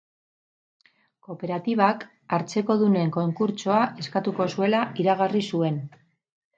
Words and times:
Kooperatibak 1.27 2.07
hartzekodunen 2.39 3.15
konkurtsoa 3.21 3.81
eskatuko 4.05 4.51
zuela 4.57 4.85
iragarri 5.07 5.49
zuen. 5.55 5.83